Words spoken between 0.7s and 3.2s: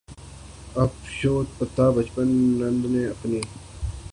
اب شویتا بچن نندا نے